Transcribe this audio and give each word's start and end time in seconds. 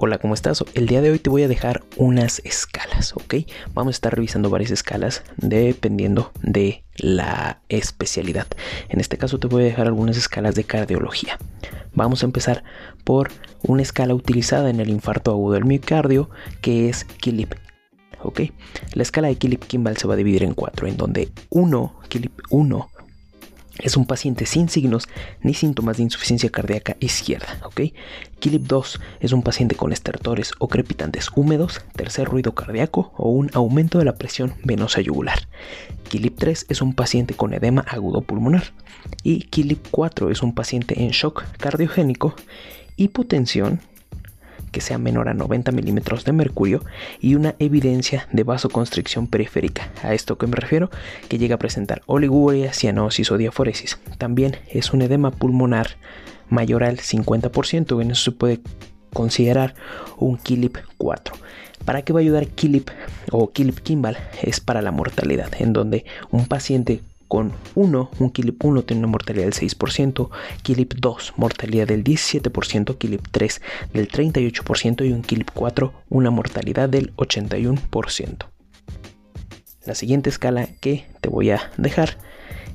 Hola, 0.00 0.18
¿cómo 0.18 0.34
estás? 0.34 0.64
El 0.74 0.86
día 0.86 1.00
de 1.00 1.10
hoy 1.10 1.18
te 1.18 1.28
voy 1.28 1.42
a 1.42 1.48
dejar 1.48 1.82
unas 1.96 2.40
escalas, 2.44 3.16
¿ok? 3.16 3.34
Vamos 3.74 3.94
a 3.94 3.96
estar 3.96 4.14
revisando 4.14 4.48
varias 4.48 4.70
escalas 4.70 5.24
dependiendo 5.38 6.30
de 6.40 6.84
la 6.98 7.62
especialidad. 7.68 8.46
En 8.90 9.00
este 9.00 9.18
caso 9.18 9.40
te 9.40 9.48
voy 9.48 9.62
a 9.62 9.66
dejar 9.66 9.88
algunas 9.88 10.16
escalas 10.16 10.54
de 10.54 10.62
cardiología. 10.62 11.36
Vamos 11.94 12.22
a 12.22 12.26
empezar 12.26 12.62
por 13.02 13.32
una 13.64 13.82
escala 13.82 14.14
utilizada 14.14 14.70
en 14.70 14.78
el 14.78 14.90
infarto 14.90 15.32
agudo 15.32 15.54
del 15.54 15.64
miocardio 15.64 16.30
que 16.60 16.88
es 16.88 17.02
Killip. 17.02 17.54
¿Ok? 18.22 18.42
La 18.94 19.02
escala 19.02 19.26
de 19.26 19.36
Killip-Kimball 19.36 19.96
se 19.96 20.06
va 20.06 20.14
a 20.14 20.16
dividir 20.16 20.44
en 20.44 20.54
cuatro, 20.54 20.86
en 20.86 20.96
donde 20.96 21.32
1, 21.50 22.00
Killip 22.08 22.38
1 22.50 22.88
es 23.80 23.96
un 23.96 24.06
paciente 24.06 24.46
sin 24.46 24.68
signos 24.68 25.08
ni 25.42 25.54
síntomas 25.54 25.96
de 25.96 26.04
insuficiencia 26.04 26.50
cardíaca 26.50 26.96
izquierda, 27.00 27.60
¿ok? 27.64 27.80
Kilip 28.38 28.62
2 28.62 29.00
es 29.20 29.32
un 29.32 29.42
paciente 29.42 29.74
con 29.74 29.92
estertores 29.92 30.52
o 30.58 30.68
crepitantes 30.68 31.30
húmedos, 31.34 31.80
tercer 31.94 32.28
ruido 32.28 32.54
cardíaco 32.54 33.12
o 33.16 33.30
un 33.30 33.50
aumento 33.54 33.98
de 33.98 34.04
la 34.04 34.16
presión 34.16 34.54
venosa 34.64 35.00
yugular. 35.00 35.48
Kilip 36.08 36.38
3 36.38 36.66
es 36.68 36.82
un 36.82 36.94
paciente 36.94 37.34
con 37.34 37.54
edema 37.54 37.84
agudo 37.88 38.22
pulmonar. 38.22 38.72
Y 39.22 39.40
Kilip 39.44 39.86
4 39.90 40.30
es 40.30 40.42
un 40.42 40.54
paciente 40.54 41.02
en 41.02 41.10
shock 41.10 41.44
cardiogénico, 41.58 42.34
hipotensión, 42.96 43.80
que 44.70 44.80
sea 44.80 44.98
menor 44.98 45.28
a 45.28 45.34
90 45.34 45.72
milímetros 45.72 46.24
de 46.24 46.32
mercurio 46.32 46.84
y 47.20 47.34
una 47.34 47.54
evidencia 47.58 48.28
de 48.32 48.44
vasoconstricción 48.44 49.26
periférica. 49.26 49.90
A 50.02 50.14
esto 50.14 50.38
que 50.38 50.46
me 50.46 50.56
refiero, 50.56 50.90
que 51.28 51.38
llega 51.38 51.56
a 51.56 51.58
presentar 51.58 52.02
oliguria, 52.06 52.72
cianosis 52.72 53.30
o 53.30 53.36
diaforesis. 53.38 53.98
También 54.18 54.56
es 54.68 54.92
un 54.92 55.02
edema 55.02 55.30
pulmonar 55.30 55.96
mayor 56.48 56.84
al 56.84 56.98
50%, 56.98 58.00
en 58.00 58.10
eso 58.10 58.24
se 58.24 58.32
puede 58.32 58.60
considerar 59.12 59.74
un 60.18 60.36
KILIP 60.36 60.78
4. 60.96 61.34
¿Para 61.84 62.02
qué 62.02 62.12
va 62.12 62.20
a 62.20 62.22
ayudar 62.22 62.48
KILIP 62.48 62.90
o 63.30 63.50
KILIP 63.50 63.78
Kimball? 63.78 64.16
Es 64.42 64.60
para 64.60 64.82
la 64.82 64.92
mortalidad, 64.92 65.50
en 65.58 65.72
donde 65.72 66.04
un 66.30 66.46
paciente 66.46 67.00
con 67.28 67.52
1, 67.74 68.10
un 68.18 68.30
Kilip 68.30 68.64
1 68.64 68.82
tiene 68.82 69.00
una 69.00 69.08
mortalidad 69.08 69.44
del 69.44 69.54
6%, 69.54 70.30
Kilip 70.62 70.94
2 70.94 71.34
mortalidad 71.36 71.86
del 71.86 72.02
17%, 72.02 72.96
Kilip 72.98 73.28
3 73.30 73.60
del 73.92 74.08
38% 74.08 75.06
y 75.06 75.12
un 75.12 75.22
Kilip 75.22 75.50
4 75.52 75.92
una 76.08 76.30
mortalidad 76.30 76.88
del 76.88 77.14
81%. 77.16 78.46
La 79.84 79.94
siguiente 79.94 80.30
escala 80.30 80.68
que 80.80 81.06
te 81.20 81.28
voy 81.28 81.50
a 81.50 81.70
dejar 81.76 82.18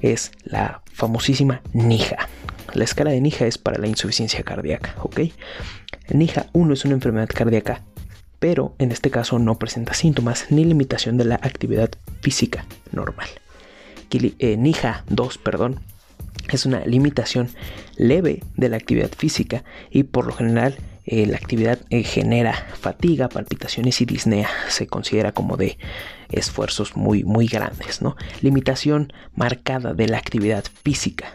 es 0.00 0.32
la 0.44 0.82
famosísima 0.92 1.62
NIJA. 1.72 2.28
La 2.74 2.84
escala 2.84 3.10
de 3.10 3.20
NIJA 3.20 3.46
es 3.46 3.58
para 3.58 3.78
la 3.78 3.86
insuficiencia 3.86 4.42
cardíaca, 4.42 4.94
¿ok? 5.02 5.20
NIJA 6.12 6.46
1 6.52 6.74
es 6.74 6.84
una 6.84 6.94
enfermedad 6.94 7.28
cardíaca, 7.28 7.82
pero 8.38 8.74
en 8.78 8.92
este 8.92 9.10
caso 9.10 9.38
no 9.38 9.58
presenta 9.58 9.94
síntomas 9.94 10.46
ni 10.50 10.64
limitación 10.64 11.16
de 11.16 11.24
la 11.24 11.36
actividad 11.36 11.90
física 12.22 12.66
normal. 12.92 13.28
Eh, 14.14 14.56
NIJA 14.58 15.04
2, 15.08 15.38
perdón, 15.38 15.80
es 16.50 16.66
una 16.66 16.84
limitación 16.84 17.48
leve 17.96 18.42
de 18.56 18.68
la 18.68 18.76
actividad 18.76 19.10
física 19.16 19.64
y 19.90 20.02
por 20.02 20.26
lo 20.26 20.34
general 20.34 20.76
eh, 21.06 21.26
la 21.26 21.36
actividad 21.36 21.78
eh, 21.88 22.02
genera 22.02 22.52
fatiga, 22.78 23.30
palpitaciones 23.30 24.02
y 24.02 24.04
disnea. 24.04 24.50
Se 24.68 24.86
considera 24.86 25.32
como 25.32 25.56
de 25.56 25.78
esfuerzos 26.30 26.94
muy, 26.94 27.24
muy 27.24 27.46
grandes, 27.46 28.02
¿no? 28.02 28.16
Limitación 28.42 29.14
marcada 29.34 29.94
de 29.94 30.08
la 30.08 30.18
actividad 30.18 30.64
física. 30.84 31.32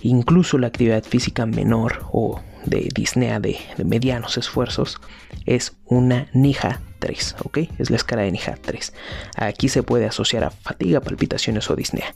Incluso 0.00 0.56
la 0.56 0.68
actividad 0.68 1.04
física 1.04 1.44
menor 1.44 2.06
o 2.10 2.40
de 2.64 2.88
disnea 2.94 3.40
de, 3.40 3.58
medianos 3.84 4.36
esfuerzos 4.36 5.00
es 5.46 5.76
una 5.86 6.28
NIJA 6.32 6.80
3, 6.98 7.36
¿ok? 7.44 7.58
Es 7.78 7.90
la 7.90 7.96
escala 7.96 8.22
de 8.22 8.32
NIJA 8.32 8.56
3. 8.60 8.92
Aquí 9.36 9.68
se 9.68 9.82
puede 9.82 10.06
asociar 10.06 10.44
a 10.44 10.50
fatiga, 10.50 11.00
palpitaciones 11.00 11.70
o 11.70 11.76
disnea. 11.76 12.14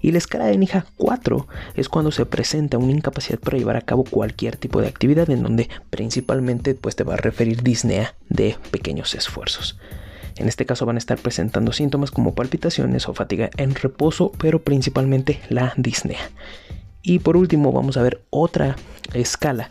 Y 0.00 0.12
la 0.12 0.18
escala 0.18 0.46
de 0.46 0.56
NIJA 0.56 0.86
4 0.96 1.46
es 1.74 1.88
cuando 1.88 2.10
se 2.10 2.26
presenta 2.26 2.78
una 2.78 2.92
incapacidad 2.92 3.38
para 3.38 3.58
llevar 3.58 3.76
a 3.76 3.82
cabo 3.82 4.04
cualquier 4.04 4.56
tipo 4.56 4.80
de 4.80 4.88
actividad 4.88 5.28
en 5.30 5.42
donde 5.42 5.68
principalmente 5.90 6.74
pues 6.74 6.96
te 6.96 7.04
va 7.04 7.14
a 7.14 7.18
referir 7.18 7.62
disnea 7.62 8.14
de 8.28 8.56
pequeños 8.70 9.14
esfuerzos. 9.14 9.78
En 10.36 10.48
este 10.48 10.64
caso 10.64 10.86
van 10.86 10.96
a 10.96 11.00
estar 11.00 11.18
presentando 11.18 11.72
síntomas 11.72 12.10
como 12.10 12.34
palpitaciones 12.34 13.08
o 13.08 13.14
fatiga 13.14 13.50
en 13.58 13.74
reposo, 13.74 14.32
pero 14.38 14.62
principalmente 14.62 15.40
la 15.50 15.74
disnea. 15.76 16.30
Y 17.02 17.18
por 17.18 17.36
último 17.36 17.72
vamos 17.72 17.96
a 17.96 18.02
ver 18.02 18.22
otra 18.30 18.76
escala 19.12 19.70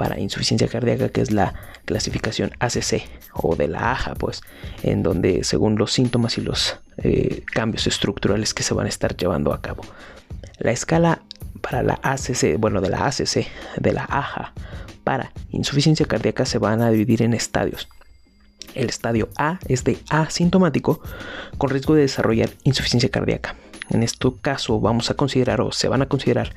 para 0.00 0.18
insuficiencia 0.18 0.66
cardíaca, 0.66 1.10
que 1.10 1.20
es 1.20 1.30
la 1.30 1.52
clasificación 1.84 2.52
ACC 2.58 3.02
o 3.34 3.54
de 3.54 3.68
la 3.68 3.92
AJA, 3.92 4.14
pues, 4.14 4.40
en 4.82 5.02
donde 5.02 5.44
según 5.44 5.76
los 5.76 5.92
síntomas 5.92 6.38
y 6.38 6.40
los 6.40 6.78
eh, 6.96 7.42
cambios 7.44 7.86
estructurales 7.86 8.54
que 8.54 8.62
se 8.62 8.72
van 8.72 8.86
a 8.86 8.88
estar 8.88 9.14
llevando 9.14 9.52
a 9.52 9.60
cabo. 9.60 9.82
La 10.56 10.70
escala 10.70 11.20
para 11.60 11.82
la 11.82 12.00
ACC, 12.02 12.56
bueno, 12.58 12.80
de 12.80 12.88
la 12.88 13.08
ACC, 13.08 13.46
de 13.76 13.92
la 13.92 14.04
AJA, 14.04 14.54
para 15.04 15.32
insuficiencia 15.50 16.06
cardíaca 16.06 16.46
se 16.46 16.56
van 16.56 16.80
a 16.80 16.90
dividir 16.90 17.20
en 17.20 17.34
estadios. 17.34 17.86
El 18.74 18.88
estadio 18.88 19.28
A 19.36 19.58
es 19.68 19.84
de 19.84 19.98
asintomático 20.08 21.02
con 21.58 21.68
riesgo 21.68 21.94
de 21.94 22.02
desarrollar 22.02 22.48
insuficiencia 22.64 23.10
cardíaca. 23.10 23.54
En 23.90 24.02
este 24.02 24.28
caso 24.40 24.80
vamos 24.80 25.10
a 25.10 25.14
considerar 25.14 25.60
o 25.60 25.72
se 25.72 25.88
van 25.88 26.00
a 26.00 26.06
considerar 26.06 26.54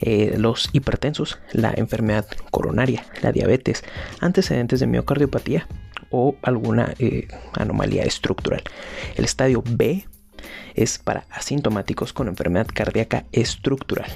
eh, 0.00 0.34
los 0.38 0.70
hipertensos, 0.72 1.38
la 1.52 1.72
enfermedad 1.76 2.26
coronaria, 2.50 3.04
la 3.22 3.32
diabetes, 3.32 3.84
antecedentes 4.20 4.80
de 4.80 4.86
miocardiopatía 4.86 5.68
o 6.10 6.36
alguna 6.42 6.94
eh, 6.98 7.28
anomalía 7.52 8.04
estructural. 8.04 8.62
El 9.16 9.24
estadio 9.24 9.62
B 9.66 10.06
es 10.74 10.98
para 10.98 11.26
asintomáticos 11.30 12.12
con 12.12 12.28
enfermedad 12.28 12.66
cardíaca 12.72 13.26
estructural. 13.32 14.10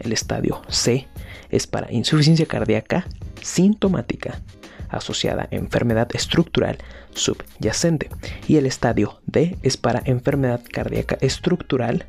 El 0.00 0.12
estadio 0.12 0.62
C 0.68 1.08
es 1.50 1.66
para 1.66 1.92
insuficiencia 1.92 2.46
cardíaca 2.46 3.06
sintomática 3.42 4.40
asociada 4.88 5.48
a 5.50 5.54
enfermedad 5.54 6.08
estructural 6.14 6.78
subyacente. 7.14 8.10
Y 8.46 8.56
el 8.56 8.66
estadio 8.66 9.20
D 9.26 9.58
es 9.62 9.76
para 9.76 10.02
enfermedad 10.04 10.60
cardíaca 10.70 11.18
estructural 11.20 12.06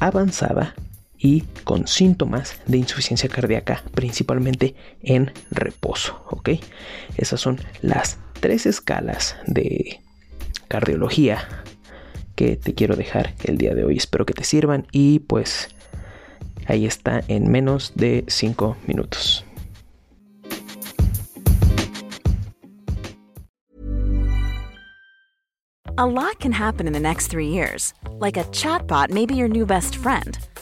avanzada 0.00 0.74
y 1.24 1.40
con 1.64 1.88
síntomas 1.88 2.60
de 2.66 2.76
insuficiencia 2.76 3.30
cardíaca, 3.30 3.82
principalmente 3.94 4.74
en 5.02 5.32
reposo. 5.50 6.22
¿ok? 6.28 6.50
Esas 7.16 7.40
son 7.40 7.58
las 7.80 8.18
tres 8.40 8.66
escalas 8.66 9.34
de 9.46 10.00
cardiología 10.68 11.48
que 12.36 12.56
te 12.56 12.74
quiero 12.74 12.94
dejar 12.94 13.32
el 13.42 13.56
día 13.56 13.74
de 13.74 13.86
hoy. 13.86 13.96
Espero 13.96 14.26
que 14.26 14.34
te 14.34 14.44
sirvan 14.44 14.86
y 14.92 15.20
pues 15.20 15.70
ahí 16.66 16.84
está 16.84 17.22
en 17.26 17.50
menos 17.50 17.92
de 17.94 18.24
5 18.28 18.76
minutos. 18.86 19.46
A 25.96 26.04
lot 26.04 26.38
can 26.38 26.52
happen 26.52 26.86
in 26.86 26.92
the 26.92 27.00
next 27.00 27.28
three 27.28 27.48
years. 27.48 27.94
Like 28.18 28.36
a 28.36 28.44
chatbot 28.50 29.10
may 29.10 29.24
be 29.24 29.34
your 29.36 29.48
new 29.48 29.64
best 29.64 29.96
friend. 29.96 30.36